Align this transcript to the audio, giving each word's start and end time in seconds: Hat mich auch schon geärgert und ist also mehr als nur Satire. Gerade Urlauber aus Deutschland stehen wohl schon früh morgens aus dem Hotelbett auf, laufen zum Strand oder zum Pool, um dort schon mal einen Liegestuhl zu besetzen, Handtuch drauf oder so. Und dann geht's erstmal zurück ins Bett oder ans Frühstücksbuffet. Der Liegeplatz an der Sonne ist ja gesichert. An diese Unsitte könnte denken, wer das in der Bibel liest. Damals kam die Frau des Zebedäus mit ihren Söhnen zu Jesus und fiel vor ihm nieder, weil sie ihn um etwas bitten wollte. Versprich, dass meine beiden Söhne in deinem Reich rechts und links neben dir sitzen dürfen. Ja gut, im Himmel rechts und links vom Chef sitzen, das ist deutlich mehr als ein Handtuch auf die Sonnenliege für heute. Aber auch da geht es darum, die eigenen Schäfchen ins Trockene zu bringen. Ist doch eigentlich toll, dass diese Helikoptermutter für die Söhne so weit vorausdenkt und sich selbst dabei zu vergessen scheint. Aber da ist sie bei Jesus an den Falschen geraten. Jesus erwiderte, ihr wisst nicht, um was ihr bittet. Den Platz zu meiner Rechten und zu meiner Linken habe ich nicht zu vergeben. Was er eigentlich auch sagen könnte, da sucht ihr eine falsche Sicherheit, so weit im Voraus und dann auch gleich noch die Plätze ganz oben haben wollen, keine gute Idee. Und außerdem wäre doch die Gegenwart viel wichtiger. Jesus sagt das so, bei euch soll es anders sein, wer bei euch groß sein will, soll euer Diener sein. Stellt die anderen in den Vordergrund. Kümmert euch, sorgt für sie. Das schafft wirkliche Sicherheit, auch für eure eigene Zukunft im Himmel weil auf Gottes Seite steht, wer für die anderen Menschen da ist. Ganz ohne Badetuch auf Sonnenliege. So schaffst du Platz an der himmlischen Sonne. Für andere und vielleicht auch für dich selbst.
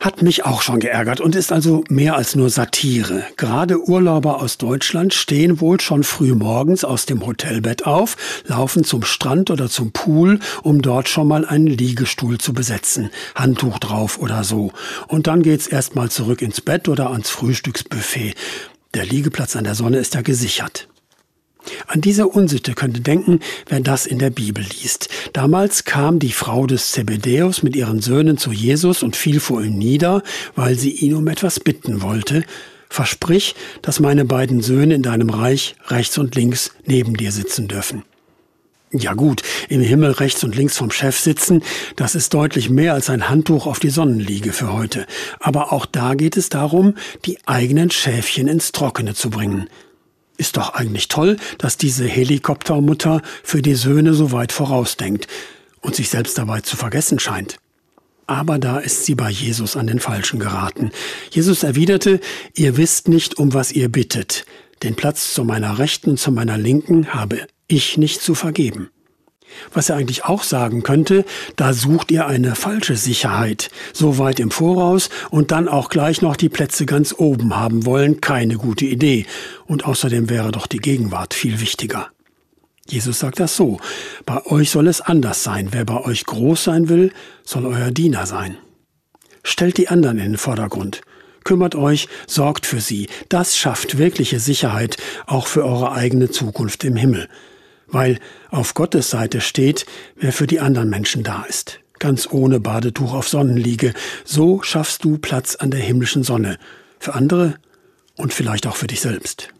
Hat 0.00 0.22
mich 0.22 0.46
auch 0.46 0.62
schon 0.62 0.80
geärgert 0.80 1.20
und 1.20 1.36
ist 1.36 1.52
also 1.52 1.84
mehr 1.90 2.16
als 2.16 2.34
nur 2.34 2.48
Satire. 2.48 3.22
Gerade 3.36 3.86
Urlauber 3.86 4.40
aus 4.40 4.56
Deutschland 4.56 5.12
stehen 5.12 5.60
wohl 5.60 5.78
schon 5.78 6.04
früh 6.04 6.34
morgens 6.34 6.84
aus 6.84 7.04
dem 7.04 7.26
Hotelbett 7.26 7.84
auf, 7.84 8.16
laufen 8.46 8.82
zum 8.82 9.02
Strand 9.02 9.50
oder 9.50 9.68
zum 9.68 9.92
Pool, 9.92 10.38
um 10.62 10.80
dort 10.80 11.10
schon 11.10 11.28
mal 11.28 11.44
einen 11.44 11.66
Liegestuhl 11.66 12.38
zu 12.38 12.54
besetzen, 12.54 13.10
Handtuch 13.34 13.78
drauf 13.78 14.18
oder 14.18 14.42
so. 14.42 14.72
Und 15.06 15.26
dann 15.26 15.42
geht's 15.42 15.66
erstmal 15.66 16.10
zurück 16.10 16.40
ins 16.40 16.62
Bett 16.62 16.88
oder 16.88 17.10
ans 17.10 17.28
Frühstücksbuffet. 17.28 18.34
Der 18.94 19.04
Liegeplatz 19.04 19.54
an 19.54 19.64
der 19.64 19.74
Sonne 19.74 19.98
ist 19.98 20.14
ja 20.14 20.22
gesichert. 20.22 20.88
An 21.90 22.00
diese 22.00 22.28
Unsitte 22.28 22.74
könnte 22.74 23.00
denken, 23.00 23.40
wer 23.68 23.80
das 23.80 24.06
in 24.06 24.20
der 24.20 24.30
Bibel 24.30 24.64
liest. 24.64 25.08
Damals 25.32 25.82
kam 25.82 26.20
die 26.20 26.30
Frau 26.30 26.68
des 26.68 26.92
Zebedäus 26.92 27.64
mit 27.64 27.74
ihren 27.74 28.00
Söhnen 28.00 28.38
zu 28.38 28.52
Jesus 28.52 29.02
und 29.02 29.16
fiel 29.16 29.40
vor 29.40 29.60
ihm 29.60 29.76
nieder, 29.76 30.22
weil 30.54 30.78
sie 30.78 30.92
ihn 30.92 31.14
um 31.16 31.26
etwas 31.26 31.58
bitten 31.58 32.00
wollte. 32.00 32.44
Versprich, 32.88 33.56
dass 33.82 33.98
meine 33.98 34.24
beiden 34.24 34.62
Söhne 34.62 34.94
in 34.94 35.02
deinem 35.02 35.30
Reich 35.30 35.74
rechts 35.88 36.16
und 36.16 36.36
links 36.36 36.70
neben 36.86 37.16
dir 37.16 37.32
sitzen 37.32 37.66
dürfen. 37.66 38.04
Ja 38.92 39.14
gut, 39.14 39.42
im 39.68 39.80
Himmel 39.80 40.12
rechts 40.12 40.44
und 40.44 40.54
links 40.54 40.76
vom 40.76 40.92
Chef 40.92 41.18
sitzen, 41.18 41.64
das 41.96 42.14
ist 42.14 42.32
deutlich 42.34 42.70
mehr 42.70 42.94
als 42.94 43.10
ein 43.10 43.28
Handtuch 43.28 43.66
auf 43.66 43.80
die 43.80 43.90
Sonnenliege 43.90 44.52
für 44.52 44.72
heute. 44.72 45.06
Aber 45.40 45.72
auch 45.72 45.86
da 45.86 46.14
geht 46.14 46.36
es 46.36 46.50
darum, 46.50 46.94
die 47.26 47.38
eigenen 47.46 47.90
Schäfchen 47.90 48.46
ins 48.46 48.70
Trockene 48.70 49.14
zu 49.14 49.28
bringen. 49.28 49.68
Ist 50.40 50.56
doch 50.56 50.72
eigentlich 50.72 51.08
toll, 51.08 51.36
dass 51.58 51.76
diese 51.76 52.06
Helikoptermutter 52.06 53.20
für 53.42 53.60
die 53.60 53.74
Söhne 53.74 54.14
so 54.14 54.32
weit 54.32 54.52
vorausdenkt 54.52 55.26
und 55.82 55.94
sich 55.94 56.08
selbst 56.08 56.38
dabei 56.38 56.62
zu 56.62 56.78
vergessen 56.78 57.18
scheint. 57.18 57.58
Aber 58.26 58.58
da 58.58 58.78
ist 58.78 59.04
sie 59.04 59.14
bei 59.14 59.28
Jesus 59.28 59.76
an 59.76 59.86
den 59.86 60.00
Falschen 60.00 60.40
geraten. 60.40 60.92
Jesus 61.30 61.62
erwiderte, 61.62 62.20
ihr 62.54 62.78
wisst 62.78 63.06
nicht, 63.06 63.36
um 63.36 63.52
was 63.52 63.70
ihr 63.70 63.90
bittet. 63.90 64.46
Den 64.82 64.96
Platz 64.96 65.34
zu 65.34 65.44
meiner 65.44 65.78
Rechten 65.78 66.12
und 66.12 66.18
zu 66.18 66.32
meiner 66.32 66.56
Linken 66.56 67.12
habe 67.12 67.46
ich 67.66 67.98
nicht 67.98 68.22
zu 68.22 68.34
vergeben. 68.34 68.88
Was 69.72 69.88
er 69.88 69.96
eigentlich 69.96 70.24
auch 70.24 70.42
sagen 70.42 70.82
könnte, 70.82 71.24
da 71.56 71.72
sucht 71.72 72.10
ihr 72.10 72.26
eine 72.26 72.54
falsche 72.54 72.96
Sicherheit, 72.96 73.70
so 73.92 74.18
weit 74.18 74.40
im 74.40 74.50
Voraus 74.50 75.10
und 75.30 75.50
dann 75.50 75.68
auch 75.68 75.88
gleich 75.88 76.22
noch 76.22 76.36
die 76.36 76.48
Plätze 76.48 76.86
ganz 76.86 77.14
oben 77.16 77.56
haben 77.56 77.86
wollen, 77.86 78.20
keine 78.20 78.56
gute 78.56 78.86
Idee. 78.86 79.26
Und 79.66 79.84
außerdem 79.84 80.28
wäre 80.28 80.52
doch 80.52 80.66
die 80.66 80.78
Gegenwart 80.78 81.34
viel 81.34 81.60
wichtiger. 81.60 82.08
Jesus 82.88 83.20
sagt 83.20 83.38
das 83.38 83.56
so, 83.56 83.78
bei 84.26 84.44
euch 84.46 84.70
soll 84.70 84.88
es 84.88 85.00
anders 85.00 85.44
sein, 85.44 85.68
wer 85.70 85.84
bei 85.84 86.04
euch 86.04 86.26
groß 86.26 86.64
sein 86.64 86.88
will, 86.88 87.12
soll 87.44 87.66
euer 87.66 87.92
Diener 87.92 88.26
sein. 88.26 88.56
Stellt 89.44 89.76
die 89.76 89.88
anderen 89.88 90.18
in 90.18 90.32
den 90.32 90.38
Vordergrund. 90.38 91.02
Kümmert 91.44 91.74
euch, 91.74 92.08
sorgt 92.26 92.66
für 92.66 92.80
sie. 92.80 93.08
Das 93.28 93.56
schafft 93.56 93.96
wirkliche 93.96 94.40
Sicherheit, 94.40 94.96
auch 95.26 95.46
für 95.46 95.64
eure 95.64 95.92
eigene 95.92 96.30
Zukunft 96.30 96.84
im 96.84 96.96
Himmel 96.96 97.28
weil 97.90 98.18
auf 98.50 98.74
Gottes 98.74 99.10
Seite 99.10 99.40
steht, 99.40 99.86
wer 100.16 100.32
für 100.32 100.46
die 100.46 100.60
anderen 100.60 100.90
Menschen 100.90 101.22
da 101.22 101.44
ist. 101.44 101.80
Ganz 101.98 102.28
ohne 102.30 102.60
Badetuch 102.60 103.12
auf 103.12 103.28
Sonnenliege. 103.28 103.92
So 104.24 104.62
schaffst 104.62 105.04
du 105.04 105.18
Platz 105.18 105.56
an 105.56 105.70
der 105.70 105.80
himmlischen 105.80 106.22
Sonne. 106.22 106.58
Für 106.98 107.14
andere 107.14 107.54
und 108.16 108.32
vielleicht 108.32 108.66
auch 108.66 108.76
für 108.76 108.86
dich 108.86 109.00
selbst. 109.00 109.50